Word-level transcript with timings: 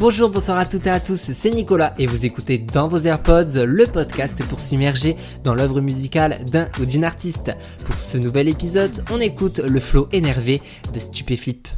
Bonjour, 0.00 0.30
bonsoir 0.30 0.56
à 0.56 0.64
toutes 0.64 0.86
et 0.86 0.90
à 0.90 0.98
tous, 0.98 1.30
c'est 1.34 1.50
Nicolas 1.50 1.94
et 1.98 2.06
vous 2.06 2.24
écoutez 2.24 2.56
dans 2.56 2.88
vos 2.88 3.00
AirPods 3.00 3.66
le 3.66 3.86
podcast 3.86 4.42
pour 4.48 4.58
s'immerger 4.58 5.14
dans 5.44 5.54
l'œuvre 5.54 5.82
musicale 5.82 6.42
d'un 6.46 6.70
ou 6.80 6.86
d'une 6.86 7.04
artiste. 7.04 7.52
Pour 7.84 8.00
ce 8.00 8.16
nouvel 8.16 8.48
épisode, 8.48 9.04
on 9.12 9.20
écoute 9.20 9.58
le 9.58 9.78
flow 9.78 10.08
énervé 10.10 10.62
de 10.94 10.98
Stupéflip. 10.98 11.68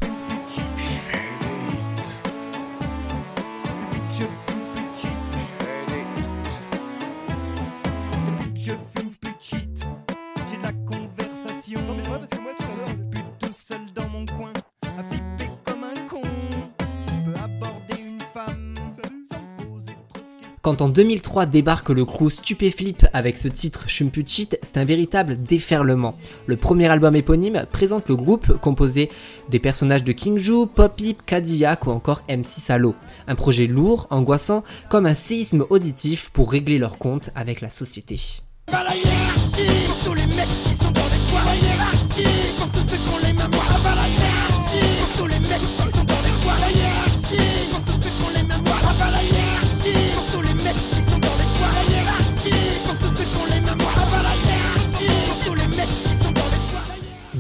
Quand 20.62 20.80
en 20.80 20.89
2003 20.89 21.47
débarque 21.47 21.89
le 21.89 22.05
crew 22.05 22.30
Stupéflip 22.30 23.05
avec 23.12 23.37
ce 23.37 23.48
titre 23.48 23.89
Chumputchit, 23.89 24.51
c'est 24.62 24.77
un 24.77 24.85
véritable 24.85 25.43
déferlement. 25.43 26.15
Le 26.47 26.57
premier 26.57 26.87
album 26.87 27.16
éponyme 27.16 27.66
présente 27.73 28.09
le 28.09 28.15
groupe 28.15 28.57
composé 28.61 29.11
des 29.48 29.59
personnages 29.59 30.05
de 30.05 30.12
King 30.12 30.38
Ju, 30.38 30.69
Poppy, 30.73 31.16
Cadillac 31.27 31.88
ou 31.88 31.91
encore 31.91 32.23
MC 32.29 32.47
Salo. 32.47 32.95
Un 33.27 33.35
projet 33.35 33.66
lourd, 33.66 34.07
angoissant, 34.11 34.62
comme 34.88 35.07
un 35.07 35.15
séisme 35.15 35.66
auditif 35.69 36.30
pour 36.33 36.52
régler 36.52 36.79
leur 36.79 36.97
compte 36.97 37.30
avec 37.35 37.60
la 37.60 37.71
société. 37.71 38.21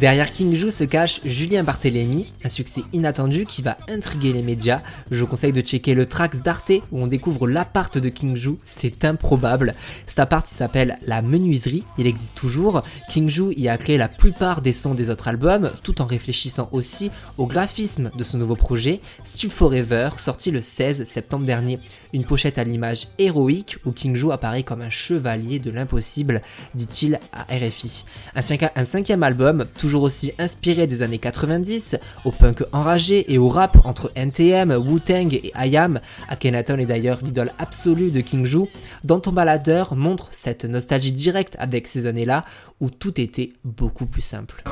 Derrière 0.02 0.32
King 0.32 0.52
Ju 0.52 0.72
se 0.72 0.82
cache 0.82 1.20
Julien 1.24 1.62
Barthélémy, 1.62 2.26
un 2.42 2.48
succès 2.48 2.80
inattendu 2.92 3.46
qui 3.46 3.62
va 3.62 3.76
intriguer 3.88 4.32
les 4.32 4.42
médias. 4.42 4.82
Je 5.12 5.20
vous 5.20 5.28
conseille 5.28 5.52
de 5.52 5.60
checker 5.60 5.94
le 5.94 6.06
Trax 6.06 6.42
d'Arte 6.42 6.72
où 6.90 7.00
on 7.00 7.06
découvre 7.06 7.46
l'appart 7.46 7.96
de 7.96 8.08
King 8.08 8.34
Ju, 8.34 8.56
c'est 8.66 9.04
improbable. 9.04 9.76
Cet 10.08 10.18
appart 10.18 10.44
s'appelle 10.44 10.98
La 11.06 11.22
Menuiserie, 11.22 11.84
il 11.98 12.08
existe 12.08 12.34
toujours. 12.34 12.82
King 13.10 13.28
Ju 13.28 13.52
y 13.56 13.68
a 13.68 13.78
créé 13.78 13.96
la 13.96 14.08
plupart 14.08 14.60
des 14.60 14.72
sons 14.72 14.94
des 14.94 15.08
autres 15.08 15.28
albums 15.28 15.70
tout 15.84 16.02
en 16.02 16.06
réfléchissant 16.06 16.68
aussi 16.72 17.12
au 17.38 17.46
graphisme 17.46 18.10
de 18.18 18.24
son 18.24 18.38
nouveau 18.38 18.56
projet, 18.56 19.00
Stup 19.22 19.52
Forever, 19.52 20.08
sorti 20.16 20.50
le 20.50 20.62
16 20.62 21.04
septembre 21.04 21.46
dernier. 21.46 21.78
Une 22.12 22.24
pochette 22.24 22.58
à 22.58 22.64
l'image 22.64 23.06
héroïque 23.18 23.78
où 23.86 23.92
King 23.92 24.16
Ju 24.16 24.32
apparaît 24.32 24.64
comme 24.64 24.82
un 24.82 24.90
chevalier 24.90 25.60
de 25.60 25.70
l'impossible, 25.70 26.42
dit-il 26.74 27.20
à 27.32 27.44
RFI. 27.44 28.04
Un, 28.34 28.84
cinquième 28.84 29.22
album, 29.22 29.64
toujours 29.78 29.91
aussi 30.00 30.32
inspiré 30.38 30.86
des 30.86 31.02
années 31.02 31.18
90, 31.18 31.96
au 32.24 32.30
punk 32.30 32.62
enragé 32.72 33.32
et 33.32 33.38
au 33.38 33.48
rap 33.48 33.78
entre 33.84 34.10
NTM, 34.14 34.72
Wu-Tang 34.72 35.34
et 35.34 35.52
IAM. 35.54 36.00
Akhenaton 36.28 36.78
est 36.78 36.86
d'ailleurs 36.86 37.18
l'idole 37.22 37.50
absolue 37.58 38.10
de 38.10 38.20
King 38.20 38.46
Ju. 38.46 38.60
Dans 39.04 39.20
ton 39.20 39.32
baladeur 39.32 39.94
montre 39.94 40.28
cette 40.30 40.64
nostalgie 40.64 41.12
directe 41.12 41.56
avec 41.58 41.88
ces 41.88 42.06
années-là 42.06 42.44
où 42.80 42.90
tout 42.90 43.20
était 43.20 43.52
beaucoup 43.64 44.06
plus 44.06 44.22
simple. 44.22 44.62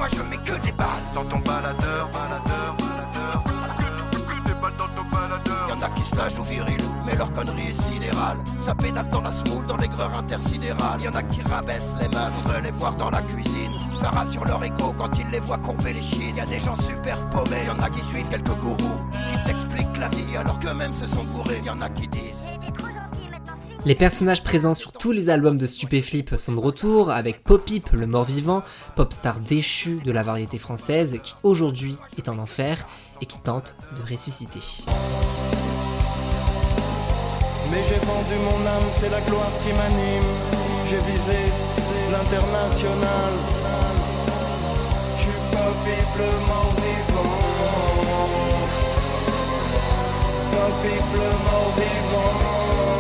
Leur 7.21 7.33
connerie 7.33 7.69
est 7.69 7.83
sidérale. 7.83 8.39
Ça 8.65 8.75
pédale 8.75 9.09
dans 9.11 9.21
la 9.21 9.31
smoule, 9.31 9.67
dans 9.67 9.77
l'aigreur 9.77 10.11
intersidérale. 10.17 11.03
Y'en 11.03 11.11
a 11.11 11.23
qui 11.23 11.43
rabaissent 11.43 11.95
les 12.01 12.09
meufs, 12.09 12.63
les 12.65 12.71
voir 12.71 12.97
dans 12.97 13.11
la 13.11 13.21
cuisine. 13.21 13.73
Ça 13.95 14.09
rassure 14.09 14.45
leur 14.47 14.65
écho 14.65 14.95
quand 14.97 15.11
ils 15.19 15.31
les 15.31 15.41
voient 15.41 15.59
courber 15.59 15.93
les 15.93 16.01
chines. 16.01 16.35
Y 16.35 16.41
a 16.41 16.47
des 16.47 16.59
gens 16.59 16.77
super 16.77 17.19
paumés, 17.29 17.67
y 17.67 17.71
en 17.71 17.79
a 17.79 17.91
qui 17.91 18.03
suivent 18.07 18.29
quelques 18.31 18.57
gourous 18.59 19.01
qui 19.31 19.37
t'expliquent 19.45 19.99
la 20.01 20.09
vie 20.09 20.35
alors 20.35 20.59
qu'eux-mêmes 20.61 20.95
se 20.95 21.07
sont 21.07 21.25
gourés. 21.25 21.61
Y 21.63 21.69
en 21.69 21.81
a 21.81 21.91
qui 21.91 22.09
disent. 22.09 22.43
Les 23.85 23.95
personnages 23.95 24.43
présents 24.43 24.75
sur 24.75 24.93
tous 24.93 25.13
les 25.13 25.29
albums 25.29 25.59
de 25.59 25.67
Stupéflip 25.67 26.37
sont 26.37 26.53
de 26.53 26.59
retour, 26.59 27.11
avec 27.11 27.45
Popip, 27.45 27.91
le 27.93 28.07
mort-vivant, 28.07 28.63
pop 28.97 29.13
star 29.13 29.41
déchu 29.41 30.01
de 30.05 30.13
la 30.13 30.23
variété 30.23 30.57
française, 30.57 31.19
qui 31.23 31.35
aujourd'hui 31.43 31.99
est 32.17 32.31
en 32.31 32.39
enfer 32.39 32.87
et 33.21 33.27
qui 33.27 33.41
tente 33.41 33.75
de 33.97 34.11
ressusciter. 34.11 34.61
Mais 37.71 37.83
j'ai 37.89 38.01
vendu 38.07 38.37
mon 38.49 38.67
âme, 38.67 38.89
c'est 38.93 39.11
la 39.11 39.21
gloire 39.21 39.53
qui 39.63 39.73
m'anime. 39.73 40.31
J'ai 40.89 40.99
visé 40.99 41.39
l'international. 42.11 43.33
m'en 46.49 46.69
vivant. 46.83 47.37
Pas 50.53 50.71
people 50.83 51.33
m'en 51.47 51.65
vivant. 51.77 53.00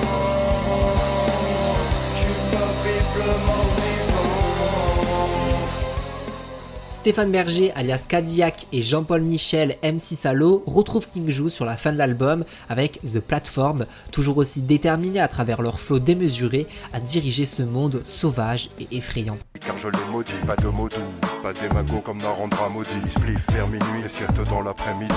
Stéphane 7.01 7.33
Berger, 7.33 7.73
alias 7.77 8.05
Cadillac, 8.07 8.67
et 8.75 8.83
Jean-Paul 8.83 9.23
Michel, 9.23 9.79
MC 9.83 10.17
Salo, 10.17 10.63
retrouvent 10.67 11.09
King 11.09 11.31
Ju 11.31 11.49
sur 11.49 11.65
la 11.65 11.79
fin 11.79 11.95
de 11.95 11.97
l'album 11.97 12.45
avec 12.69 13.01
The 13.01 13.21
Platform, 13.21 13.87
toujours 14.13 14.37
aussi 14.37 14.61
déterminés 14.61 15.19
à 15.19 15.27
travers 15.27 15.63
leur 15.63 15.81
flow 15.81 15.99
démesuré 15.99 16.67
à 16.93 17.01
diriger 17.01 17.47
ce 17.47 17.63
monde 17.63 18.03
sauvage 18.05 18.69
et 18.79 18.87
effrayant. 18.95 19.39
Car 19.65 19.79
je 19.79 19.89
l'ai 19.89 20.13
maudit, 20.13 20.35
pas 20.47 20.57
de 20.57 20.69
mots 20.69 20.91
doux, 20.91 21.39
pas 21.43 21.55
d'émago 21.55 22.03
comme 22.05 22.19
Narendra 22.19 22.69
maudit, 22.69 22.91
spliff 23.09 23.51
vers 23.51 23.67
minuit 23.67 24.05
et 24.05 24.09
sieste 24.09 24.39
dans 24.51 24.61
l'après-midi. 24.61 25.15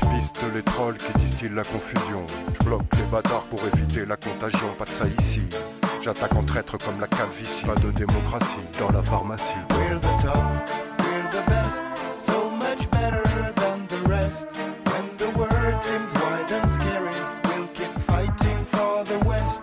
Je 0.00 0.06
piste 0.06 0.40
les 0.54 0.62
trolls 0.62 0.96
qui 0.96 1.18
distillent 1.18 1.54
la 1.54 1.64
confusion, 1.64 2.24
je 2.58 2.64
bloque 2.64 2.96
les 2.96 3.04
bâtards 3.12 3.44
pour 3.50 3.60
éviter 3.74 4.06
la 4.06 4.16
contagion, 4.16 4.68
pas 4.78 4.86
de 4.86 4.92
ça 4.92 5.04
ici. 5.20 5.42
J'attaque 6.00 6.34
en 6.34 6.42
traître 6.42 6.78
comme 6.78 6.98
la 7.02 7.06
calvitie, 7.06 7.66
pas 7.66 7.74
de 7.74 7.90
démocratie 7.90 8.64
dans 8.80 8.90
la 8.92 9.02
pharmacie. 9.02 9.56
We're 9.72 10.00
the 10.00 10.22
top, 10.22 10.87
we're 11.32 11.40
the 11.40 11.50
best, 11.50 11.84
so 12.20 12.50
much 12.50 12.90
better 12.90 13.22
than 13.54 13.86
the 13.88 14.08
rest. 14.08 14.46
When 14.86 15.16
the 15.16 15.30
world 15.38 15.82
seems 15.82 16.12
wide 16.14 16.52
and 16.52 16.72
scary, 16.72 17.20
we'll 17.44 17.68
keep 17.68 18.00
fighting 18.02 18.64
for 18.64 19.04
the 19.04 19.18
West. 19.26 19.62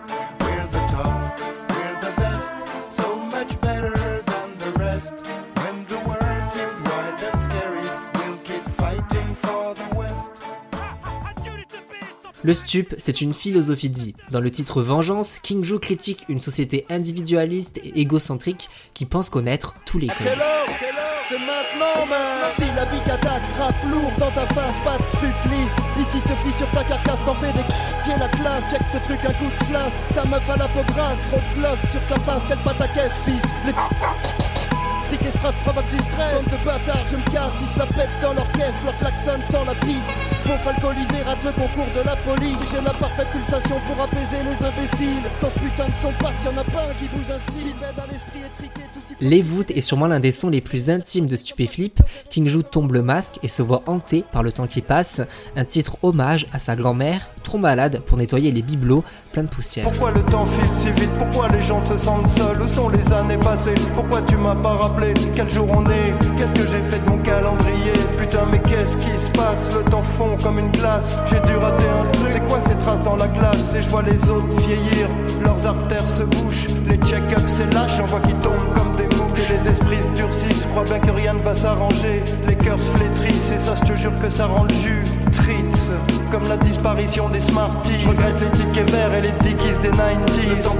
Le 12.42 12.54
stup, 12.54 12.94
c'est 12.98 13.22
une 13.22 13.34
philosophie 13.34 13.90
de 13.90 13.98
vie. 13.98 14.14
Dans 14.30 14.40
le 14.40 14.52
titre 14.52 14.80
Vengeance, 14.80 15.38
King 15.42 15.64
Joe 15.64 15.80
critique 15.80 16.24
une 16.28 16.38
société 16.38 16.86
individualiste 16.88 17.78
et 17.78 18.00
égocentrique 18.00 18.70
qui 18.94 19.04
pense 19.04 19.30
connaître 19.30 19.74
tous 19.84 19.98
les 19.98 20.06
codes 20.06 21.05
c'est 21.28 21.38
maintenant, 21.38 22.06
man. 22.08 22.52
Si 22.56 22.66
la 22.74 22.84
big 22.86 23.02
attaque, 23.10 23.42
trappe 23.54 23.84
lourd 23.86 24.12
dans 24.18 24.30
ta 24.30 24.46
face, 24.54 24.78
pas 24.80 24.98
de 24.98 25.10
truc 25.12 25.34
lisse. 25.50 25.76
Ici 25.98 26.20
se 26.20 26.34
fie 26.34 26.52
sur 26.52 26.70
ta 26.70 26.84
carcasse, 26.84 27.22
t'en 27.24 27.34
fais 27.34 27.52
des 27.52 27.64
qui 28.04 28.10
la 28.18 28.28
classe. 28.28 28.70
Check 28.70 28.82
ce 28.86 28.98
truc, 28.98 29.20
un 29.24 29.32
coup 29.34 29.50
de 29.50 29.64
flash. 29.64 29.92
Ta 30.14 30.24
meuf 30.24 30.48
à 30.48 30.56
la 30.56 30.68
peau 30.68 30.82
grasse, 30.94 31.18
trop 31.30 31.40
de 31.40 31.54
gloss 31.54 31.78
sur 31.90 32.02
sa 32.02 32.16
face, 32.20 32.46
qu'elle 32.46 32.58
pas 32.58 32.74
ta 32.74 32.88
caisse, 32.88 33.16
fils. 33.24 33.42
Les... 33.64 33.72
Fric 35.06 35.22
et 35.22 35.30
strass 35.30 35.54
provoque 35.64 35.88
du 35.88 35.98
stress. 35.98 36.34
Comme 36.34 36.58
de 36.58 36.64
bâtard, 36.64 37.06
je 37.10 37.16
me 37.16 37.22
casse, 37.30 37.54
ils 37.60 37.68
se 37.68 37.78
la 37.78 37.86
pètent 37.86 38.20
dans 38.20 38.34
leur 38.34 38.50
caisse, 38.52 38.82
leur 38.84 38.96
klaxon 38.96 39.40
sans 39.50 39.64
la 39.64 39.74
pisse. 39.74 40.18
Pour 40.62 40.72
alcoolisé, 40.72 41.22
rate 41.24 41.44
le 41.44 41.52
concours 41.52 41.90
de 41.94 42.00
la 42.00 42.16
police. 42.16 42.58
J'ai 42.70 42.80
la 42.80 42.90
parfaite 42.90 43.28
pulsation 43.30 43.76
pour 43.86 44.02
apaiser 44.02 44.38
les 44.42 44.66
imbéciles. 44.66 45.30
Quand 45.40 45.50
putain 45.50 45.86
de 45.86 45.94
son 45.94 46.12
passe, 46.18 46.44
y'en 46.44 46.58
a 46.58 46.64
pas 46.64 46.90
un 46.90 46.94
qui 46.94 47.08
bouge 47.08 47.30
ainsi. 47.30 47.66
L'aide 47.66 47.98
à 47.98 48.06
l'esprit 48.10 48.40
étriqué, 48.40 48.82
tout 48.92 49.00
les 49.20 49.40
voûtes 49.42 49.70
est 49.70 49.80
sûrement 49.80 50.08
l'un 50.08 50.20
des 50.20 50.32
sons 50.32 50.50
les 50.50 50.60
plus 50.60 50.90
intimes 50.90 51.26
de 51.26 51.36
Stupéflip. 51.36 52.02
King 52.30 52.48
Ju 52.48 52.64
tombe 52.64 52.92
le 52.92 53.02
masque 53.02 53.38
et 53.42 53.48
se 53.48 53.62
voit 53.62 53.82
hanté 53.86 54.24
par 54.32 54.42
le 54.42 54.50
temps 54.50 54.66
qui 54.66 54.80
passe. 54.80 55.20
Un 55.54 55.64
titre 55.64 55.98
hommage 56.02 56.48
à 56.52 56.58
sa 56.58 56.74
grand-mère, 56.74 57.30
trop 57.42 57.58
malade 57.58 58.00
pour 58.06 58.18
nettoyer 58.18 58.50
les 58.50 58.62
bibelots 58.62 59.04
pleins 59.32 59.44
de 59.44 59.48
poussière. 59.48 59.88
Pourquoi 59.88 60.10
le 60.10 60.22
temps 60.24 60.44
file 60.44 60.72
si 60.72 60.90
vite? 61.00 61.12
Pourquoi 61.12 61.48
les 61.48 61.62
gens 61.62 61.82
se 61.84 61.96
sentent 61.96 62.28
seuls? 62.28 62.60
Où 62.60 62.68
sont 62.68 62.88
les 62.88 63.12
années 63.12 63.38
passées? 63.38 63.74
Pourquoi 63.92 64.20
tu 64.22 64.36
m'as 64.36 64.56
pas 64.56 64.74
rappelé? 64.74 65.14
Quel 65.32 65.48
jour 65.48 65.66
on 65.70 65.84
est? 65.86 66.14
Qu'est-ce 66.36 66.54
que 66.54 66.66
j'ai 66.66 66.82
fait 66.82 66.98
de 67.04 67.10
mon 67.10 67.18
calendrier? 67.18 67.92
Putain 68.18 68.44
mais 68.50 68.58
qu'est-ce 68.60 68.96
qui 68.96 69.18
se 69.18 69.30
passe? 69.30 69.72
Le 69.74 69.82
temps 69.90 70.02
fond 70.02 70.36
une 70.54 70.70
glace. 70.70 71.22
J'ai 71.30 71.40
dû 71.40 71.56
rater 71.56 71.88
un 71.88 72.04
truc. 72.04 72.28
C'est 72.28 72.46
quoi 72.46 72.60
ces 72.60 72.76
traces 72.76 73.04
dans 73.04 73.16
la 73.16 73.28
glace? 73.28 73.74
Et 73.74 73.82
je 73.82 73.88
vois 73.88 74.02
les 74.02 74.30
autres 74.30 74.46
vieillir. 74.66 75.08
Leurs 75.42 75.66
artères 75.66 76.06
se 76.08 76.22
bouchent. 76.22 76.68
Les 76.88 76.98
check-ups 76.98 77.52
c'est 77.52 77.72
lâche. 77.74 77.96
J'en 77.96 78.04
vois 78.04 78.20
qui 78.20 78.34
tombent 78.34 78.74
comme 78.74 78.92
des 78.92 79.06
et 79.36 79.52
les 79.52 79.68
esprits 79.68 79.98
se 79.98 80.08
durcissent, 80.10 80.66
crois 80.66 80.84
bien 80.84 80.98
que 80.98 81.10
rien 81.10 81.34
ne 81.34 81.40
va 81.40 81.54
s'arranger. 81.54 82.22
Les 82.48 82.56
cœurs 82.56 82.78
se 82.78 82.90
flétrissent 82.90 83.52
et 83.52 83.58
ça, 83.58 83.74
je 83.76 83.92
te 83.92 83.96
jure 83.96 84.14
que 84.20 84.30
ça 84.30 84.46
rend 84.46 84.64
le 84.64 84.72
jus. 84.72 85.02
streets, 85.32 85.92
comme 86.30 86.48
la 86.48 86.56
disparition 86.56 87.28
des 87.28 87.40
Smarties. 87.40 88.00
Je 88.00 88.08
regrette 88.08 88.40
les 88.40 88.50
tickets 88.58 88.90
verts 88.90 89.14
et 89.14 89.20
les 89.20 89.32
dickies 89.42 89.78
des 89.82 89.90
90s. 89.90 90.56
Le 90.56 90.62
temps 90.62 90.76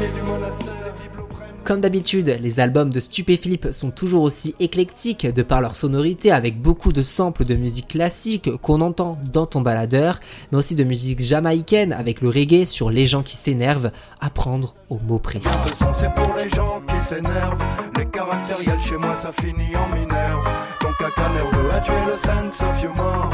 vite. 0.00 0.19
Comme 1.70 1.80
d'habitude, 1.80 2.36
les 2.42 2.58
albums 2.58 2.90
de 2.90 2.98
Stupéflip 2.98 3.68
sont 3.70 3.92
toujours 3.92 4.24
aussi 4.24 4.56
éclectiques 4.58 5.32
de 5.32 5.42
par 5.44 5.60
leur 5.60 5.76
sonorité 5.76 6.32
avec 6.32 6.60
beaucoup 6.60 6.90
de 6.90 7.04
samples 7.04 7.44
de 7.44 7.54
musique 7.54 7.86
classique 7.86 8.50
qu'on 8.56 8.80
entend 8.80 9.18
dans 9.32 9.46
ton 9.46 9.60
baladeur, 9.60 10.18
mais 10.50 10.58
aussi 10.58 10.74
de 10.74 10.82
musique 10.82 11.20
jamaïcaine 11.20 11.92
avec 11.92 12.22
le 12.22 12.28
reggae 12.28 12.64
sur 12.64 12.90
Les 12.90 13.06
gens 13.06 13.22
qui 13.22 13.36
s'énervent, 13.36 13.92
à 14.20 14.30
prendre 14.30 14.74
au 14.88 14.98
mot 14.98 15.20
minerve. 19.94 20.42
Ton 20.80 20.92
caca 20.98 21.28
le 21.36 22.64
of 22.64 22.82
humor. 22.82 23.30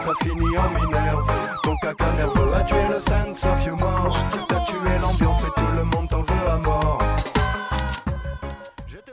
Ça 0.00 0.12
finit 0.22 0.56
en 0.56 0.70
minerve. 0.70 1.30
Ton 1.62 1.76
caca 1.82 2.12
nerveux 2.14 2.54
a 2.54 2.62
tué 2.62 2.76
le 2.88 3.00
sense 3.00 3.44
of 3.44 3.66
humor. 3.66 4.18
T'as 4.48 4.64
tué 4.64 4.98
l'ambiance 5.00 5.42
et 5.42 5.60
tout 5.60 5.76
le 5.76 5.84
monde 5.84 6.08
t'en 6.08 6.22
veut 6.22 6.50
à 6.50 6.56
mort. 6.58 6.98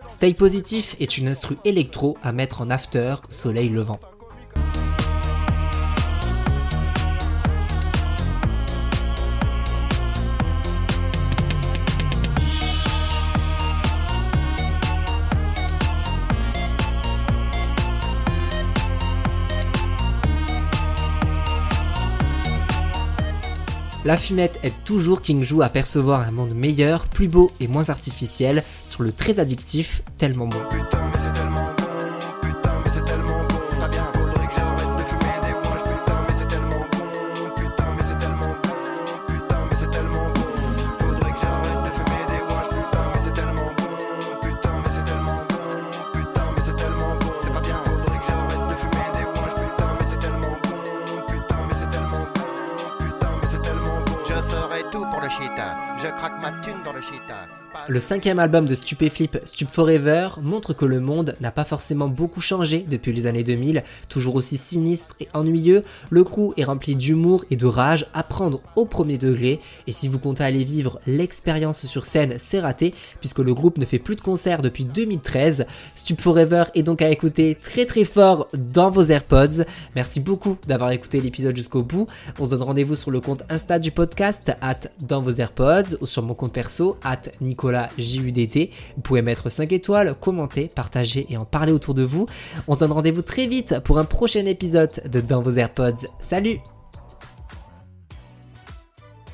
Stay 0.07 0.33
Positif 0.33 0.95
est 0.99 1.17
une 1.17 1.27
instru 1.27 1.57
électro 1.65 2.17
à 2.23 2.31
mettre 2.31 2.61
en 2.61 2.69
after 2.69 3.15
soleil 3.29 3.69
levant. 3.69 3.99
La 24.07 24.15
fumette 24.15 24.57
aide 24.63 24.71
toujours 24.85 25.21
King 25.21 25.45
à 25.61 25.67
percevoir 25.67 26.21
un 26.21 26.31
monde 26.31 26.55
meilleur, 26.55 27.09
plus 27.09 27.27
beau 27.27 27.51
et 27.59 27.67
moins 27.67 27.89
artificiel 27.89 28.63
sur 28.87 29.03
le 29.03 29.11
très 29.11 29.37
addictif 29.37 30.01
Tellement 30.17 30.47
bon. 30.47 30.59
Le 57.89 58.01
cinquième 58.01 58.39
album 58.39 58.65
de 58.65 58.75
Stupéflip, 58.75 59.37
Stup 59.45 59.69
Forever, 59.69 60.31
montre 60.41 60.73
que 60.73 60.83
le 60.83 60.99
monde 60.99 61.37
n'a 61.39 61.51
pas 61.51 61.63
forcément 61.63 62.09
beaucoup 62.09 62.41
changé 62.41 62.83
depuis 62.85 63.13
les 63.13 63.27
années 63.27 63.45
2000, 63.45 63.81
toujours 64.09 64.35
aussi 64.35 64.57
sinistre 64.57 65.15
et 65.21 65.29
ennuyeux, 65.33 65.85
le 66.09 66.25
crew 66.25 66.51
est 66.57 66.65
rempli 66.65 66.97
d'humour 66.97 67.45
et 67.49 67.55
de 67.55 67.65
rage 67.65 68.07
à 68.13 68.23
prendre 68.23 68.59
au 68.75 68.83
premier 68.83 69.17
degré, 69.17 69.61
et 69.87 69.93
si 69.93 70.09
vous 70.09 70.19
comptez 70.19 70.43
aller 70.43 70.65
vivre 70.65 70.99
l'expérience 71.07 71.85
sur 71.85 72.05
scène, 72.05 72.35
c'est 72.39 72.59
raté, 72.59 72.93
puisque 73.21 73.39
le 73.39 73.53
groupe 73.53 73.77
ne 73.77 73.85
fait 73.85 73.99
plus 73.99 74.17
de 74.17 74.21
concerts 74.21 74.61
depuis 74.61 74.83
2013. 74.83 75.65
Stup 75.95 76.19
Forever 76.19 76.65
est 76.75 76.83
donc 76.83 77.01
à 77.01 77.09
écouter 77.09 77.55
très 77.55 77.85
très 77.85 78.03
fort 78.03 78.49
dans 78.53 78.89
vos 78.89 79.03
AirPods. 79.03 79.63
Merci 79.95 80.19
beaucoup 80.19 80.57
d'avoir 80.67 80.91
écouté 80.91 81.21
l'épisode 81.21 81.55
jusqu'au 81.55 81.83
bout. 81.83 82.07
On 82.37 82.43
se 82.43 82.49
donne 82.49 82.63
rendez-vous 82.63 82.97
sur 82.97 83.11
le 83.11 83.21
compte 83.21 83.43
Insta 83.49 83.79
du 83.79 83.91
podcast, 83.91 84.51
at 84.59 84.79
dans 84.99 85.21
vos 85.21 85.31
AirPods, 85.31 85.95
ou 86.01 86.05
sur 86.05 86.21
mon 86.23 86.33
compte 86.33 86.51
perso, 86.51 86.97
at 87.01 87.21
JUDT. 87.97 88.69
Vous 88.95 89.01
pouvez 89.01 89.21
mettre 89.21 89.49
5 89.49 89.71
étoiles, 89.71 90.15
commenter, 90.19 90.67
partager 90.67 91.25
et 91.29 91.37
en 91.37 91.45
parler 91.45 91.71
autour 91.71 91.93
de 91.93 92.03
vous. 92.03 92.27
On 92.67 92.73
se 92.73 92.79
donne 92.79 92.91
rendez-vous 92.91 93.21
très 93.21 93.47
vite 93.47 93.79
pour 93.83 93.99
un 93.99 94.05
prochain 94.05 94.45
épisode 94.45 95.01
de 95.09 95.21
Dans 95.21 95.41
vos 95.41 95.53
AirPods. 95.53 96.07
Salut 96.19 96.59